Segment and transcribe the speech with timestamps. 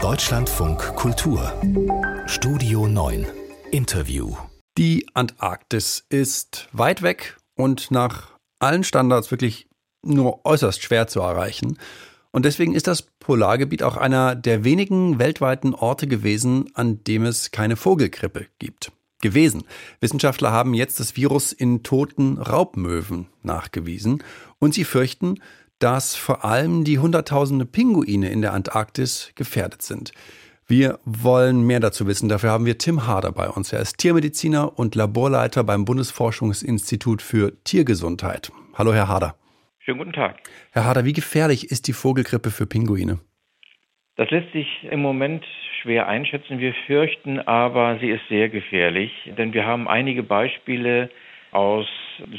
[0.00, 1.52] Deutschlandfunk Kultur
[2.26, 3.26] Studio 9
[3.72, 4.36] Interview
[4.78, 9.68] Die Antarktis ist weit weg und nach allen Standards wirklich
[10.04, 11.78] nur äußerst schwer zu erreichen.
[12.30, 17.50] Und deswegen ist das Polargebiet auch einer der wenigen weltweiten Orte gewesen, an dem es
[17.50, 18.92] keine Vogelgrippe gibt.
[19.20, 19.64] Gewesen.
[20.00, 24.22] Wissenschaftler haben jetzt das Virus in toten Raubmöwen nachgewiesen
[24.60, 25.40] und sie fürchten,
[25.78, 30.12] dass vor allem die Hunderttausende Pinguine in der Antarktis gefährdet sind.
[30.66, 32.28] Wir wollen mehr dazu wissen.
[32.28, 33.72] Dafür haben wir Tim Harder bei uns.
[33.72, 38.52] Er ist Tiermediziner und Laborleiter beim Bundesforschungsinstitut für Tiergesundheit.
[38.74, 39.34] Hallo, Herr Harder.
[39.78, 40.36] Schönen guten Tag.
[40.72, 43.20] Herr Harder, wie gefährlich ist die Vogelgrippe für Pinguine?
[44.16, 45.44] Das lässt sich im Moment
[45.80, 46.58] schwer einschätzen.
[46.58, 51.08] Wir fürchten aber, sie ist sehr gefährlich, denn wir haben einige Beispiele
[51.50, 51.86] aus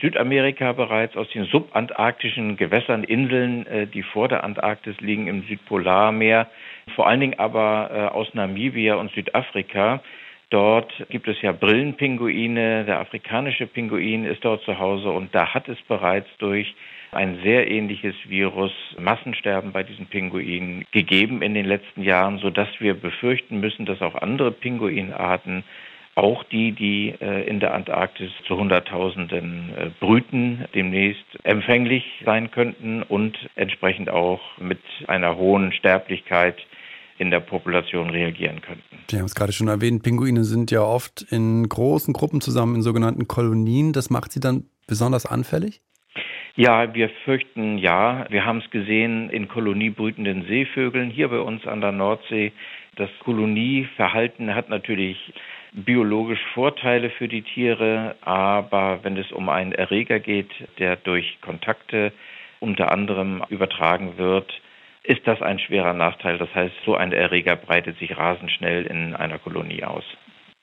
[0.00, 6.48] Südamerika bereits, aus den subantarktischen Gewässern, Inseln, äh, die vor der Antarktis liegen im Südpolarmeer,
[6.94, 10.02] vor allen Dingen aber äh, aus Namibia und Südafrika.
[10.50, 15.68] Dort gibt es ja Brillenpinguine, der afrikanische Pinguin ist dort zu Hause und da hat
[15.68, 16.74] es bereits durch
[17.12, 22.94] ein sehr ähnliches Virus Massensterben bei diesen Pinguinen gegeben in den letzten Jahren, sodass wir
[22.94, 25.64] befürchten müssen, dass auch andere Pinguinarten
[26.16, 33.02] auch die, die äh, in der Antarktis zu Hunderttausenden äh, brüten, demnächst empfänglich sein könnten
[33.02, 36.56] und entsprechend auch mit einer hohen Sterblichkeit
[37.18, 38.98] in der Population reagieren könnten.
[39.10, 42.82] Sie haben es gerade schon erwähnt, Pinguine sind ja oft in großen Gruppen zusammen in
[42.82, 43.92] sogenannten Kolonien.
[43.92, 45.82] Das macht sie dann besonders anfällig?
[46.54, 48.26] Ja, wir fürchten ja.
[48.30, 52.52] Wir haben es gesehen in koloniebrütenden Seevögeln hier bei uns an der Nordsee.
[52.96, 55.18] Das Kolonieverhalten hat natürlich
[55.72, 62.12] biologisch Vorteile für die Tiere, aber wenn es um einen Erreger geht, der durch Kontakte
[62.60, 64.52] unter anderem übertragen wird,
[65.02, 66.38] ist das ein schwerer Nachteil.
[66.38, 70.04] Das heißt, so ein Erreger breitet sich rasend schnell in einer Kolonie aus.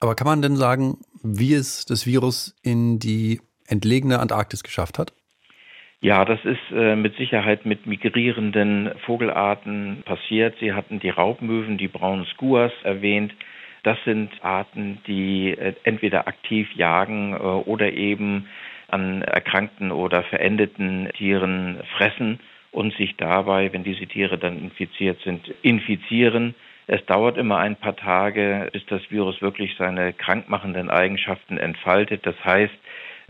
[0.00, 5.12] Aber kann man denn sagen, wie es das Virus in die entlegene Antarktis geschafft hat?
[6.00, 10.56] Ja, das ist äh, mit Sicherheit mit migrierenden Vogelarten passiert.
[10.58, 13.34] Sie hatten die Raubmöwen, die braunen Skuas erwähnt.
[13.82, 18.48] Das sind Arten, die äh, entweder aktiv jagen äh, oder eben
[18.88, 22.40] an erkrankten oder verendeten Tieren fressen
[22.72, 26.54] und sich dabei, wenn diese Tiere dann infiziert sind, infizieren.
[26.86, 32.26] Es dauert immer ein paar Tage, bis das Virus wirklich seine krankmachenden Eigenschaften entfaltet.
[32.26, 32.74] Das heißt,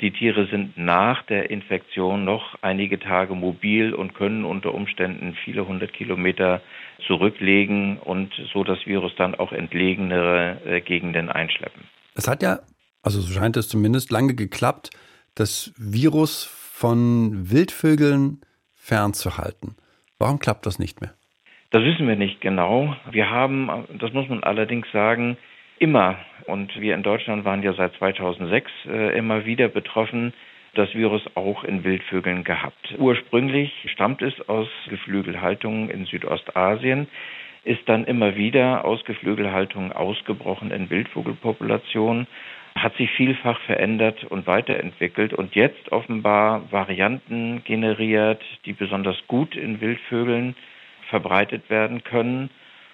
[0.00, 5.66] die Tiere sind nach der Infektion noch einige Tage mobil und können unter Umständen viele
[5.66, 6.60] hundert Kilometer
[7.06, 11.82] zurücklegen und so das Virus dann auch entlegenere äh, Gegenden einschleppen.
[12.14, 12.60] Es hat ja,
[13.02, 14.90] also so scheint es zumindest, lange geklappt,
[15.34, 18.40] das Virus von Wildvögeln
[18.74, 19.76] fernzuhalten.
[20.18, 21.14] Warum klappt das nicht mehr?
[21.70, 22.96] Das wissen wir nicht genau.
[23.10, 25.36] Wir haben, das muss man allerdings sagen,
[25.78, 26.16] immer,
[26.50, 30.32] und wir in Deutschland waren ja seit 2006 äh, immer wieder betroffen,
[30.74, 32.94] das Virus auch in Wildvögeln gehabt.
[32.98, 37.08] Ursprünglich stammt es aus Geflügelhaltungen in Südostasien,
[37.64, 42.26] ist dann immer wieder aus Geflügelhaltungen ausgebrochen in Wildvogelpopulationen,
[42.76, 49.80] hat sich vielfach verändert und weiterentwickelt und jetzt offenbar Varianten generiert, die besonders gut in
[49.80, 50.54] Wildvögeln
[51.08, 52.50] verbreitet werden können.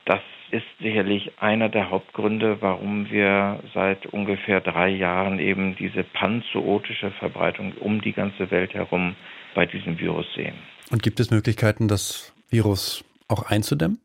[0.06, 0.20] Das
[0.50, 7.72] ist sicherlich einer der Hauptgründe, warum wir seit ungefähr drei Jahren eben diese panzootische Verbreitung
[7.80, 9.16] um die ganze Welt herum
[9.54, 10.54] bei diesem Virus sehen.
[10.90, 13.98] Und gibt es Möglichkeiten, das Virus auch einzudämmen?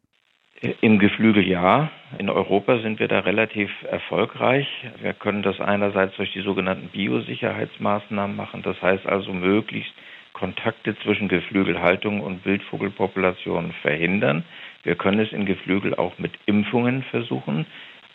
[0.81, 1.89] Im Geflügel ja.
[2.19, 4.67] In Europa sind wir da relativ erfolgreich.
[5.01, 8.61] Wir können das einerseits durch die sogenannten Biosicherheitsmaßnahmen machen.
[8.61, 9.93] Das heißt also möglichst
[10.33, 14.43] Kontakte zwischen Geflügelhaltung und Wildvogelpopulationen verhindern.
[14.83, 17.65] Wir können es in Geflügel auch mit Impfungen versuchen,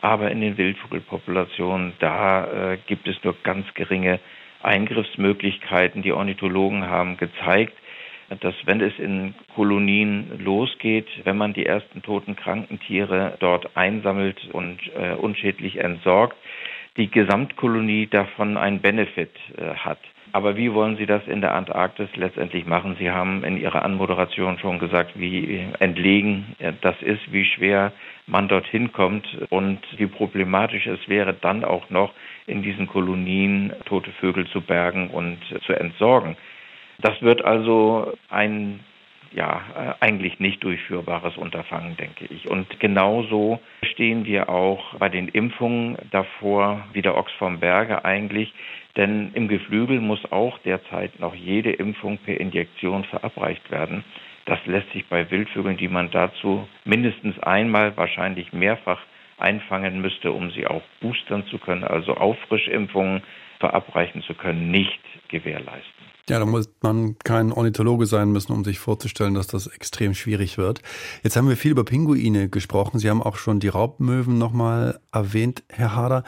[0.01, 4.21] aber in den Wildvogelpopulationen, da äh, gibt es nur ganz geringe
[4.63, 6.03] Eingriffsmöglichkeiten.
[6.03, 7.75] Die Ornithologen haben gezeigt,
[8.41, 14.49] dass wenn es in Kolonien losgeht, wenn man die ersten toten kranken Tiere dort einsammelt
[14.53, 16.37] und äh, unschädlich entsorgt,
[16.97, 20.01] die Gesamtkolonie davon einen Benefit äh, hat.
[20.37, 22.95] Aber wie wollen Sie das in der Antarktis letztendlich machen?
[22.99, 27.91] Sie haben in Ihrer Anmoderation schon gesagt, wie entlegen das ist, wie schwer
[28.27, 32.13] man dorthin kommt und wie problematisch es wäre, dann auch noch
[32.47, 36.37] in diesen Kolonien tote Vögel zu bergen und zu entsorgen.
[36.99, 38.81] Das wird also ein
[39.33, 42.49] ja, eigentlich nicht durchführbares Unterfangen, denke ich.
[42.49, 48.53] Und genauso stehen wir auch bei den Impfungen davor, wie der Ochs vom Berge eigentlich.
[48.97, 54.05] Denn im Geflügel muss auch derzeit noch jede Impfung per Injektion verabreicht werden.
[54.47, 59.01] Das lässt sich bei Wildvögeln, die man dazu mindestens einmal, wahrscheinlich mehrfach
[59.39, 63.23] einfangen müsste, um sie auch boostern zu können, also Auffrischimpfungen
[63.59, 66.16] verabreichen zu können, nicht gewährleisten.
[66.29, 70.59] Ja, da muss man kein Ornithologe sein müssen, um sich vorzustellen, dass das extrem schwierig
[70.59, 70.83] wird.
[71.23, 72.99] Jetzt haben wir viel über Pinguine gesprochen.
[72.99, 76.25] Sie haben auch schon die Raubmöwen nochmal erwähnt, Herr Hader.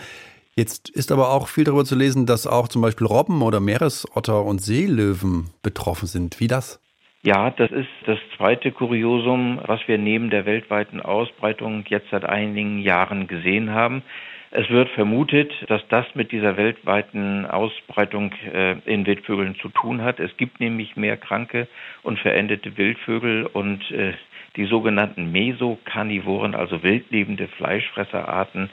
[0.55, 4.45] Jetzt ist aber auch viel darüber zu lesen, dass auch zum Beispiel Robben oder Meeresotter
[4.45, 6.39] und Seelöwen betroffen sind.
[6.39, 6.81] Wie das?
[7.23, 12.79] Ja, das ist das zweite Kuriosum, was wir neben der weltweiten Ausbreitung jetzt seit einigen
[12.79, 14.03] Jahren gesehen haben.
[14.50, 20.21] Es wird vermutet, dass das mit dieser weltweiten Ausbreitung äh, in Wildvögeln zu tun hat.
[20.21, 21.69] Es gibt nämlich mehr kranke
[22.03, 24.15] und verendete Wildvögel und äh,
[24.56, 28.71] die sogenannten Mesokarnivoren, also wildlebende Fleischfresserarten,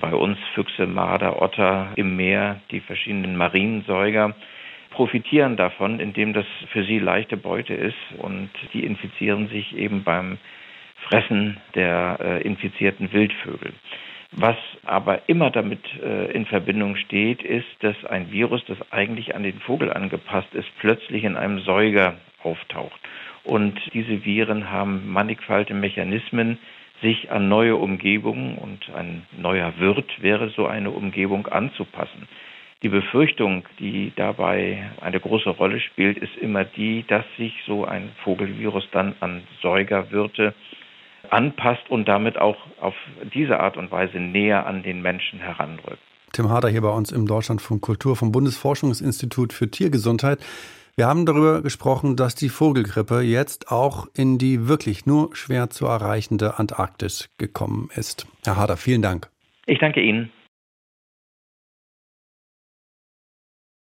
[0.00, 4.34] bei uns Füchse, Marder, Otter im Meer, die verschiedenen Mariensäuger,
[4.90, 10.38] profitieren davon, indem das für sie leichte Beute ist und die infizieren sich eben beim
[11.08, 13.72] Fressen der äh, infizierten Wildvögel.
[14.32, 19.42] Was aber immer damit äh, in Verbindung steht, ist, dass ein Virus, das eigentlich an
[19.42, 23.00] den Vogel angepasst ist, plötzlich in einem Säuger auftaucht.
[23.42, 26.58] Und diese Viren haben mannigfalte Mechanismen,
[27.02, 32.28] sich an neue Umgebungen und ein neuer Wirt wäre so eine Umgebung anzupassen.
[32.82, 38.10] Die Befürchtung, die dabei eine große Rolle spielt, ist immer die, dass sich so ein
[38.24, 40.54] Vogelvirus dann an Säugerwirte
[41.30, 42.94] anpasst und damit auch auf
[43.34, 45.98] diese Art und Weise näher an den Menschen heranrückt.
[46.32, 50.38] Tim Harder hier bei uns im Deutschlandfunk Kultur vom Bundesforschungsinstitut für Tiergesundheit.
[50.96, 55.86] Wir haben darüber gesprochen, dass die Vogelgrippe jetzt auch in die wirklich nur schwer zu
[55.86, 58.26] erreichende Antarktis gekommen ist.
[58.44, 59.28] Herr Harder, vielen Dank.
[59.66, 60.30] Ich danke Ihnen.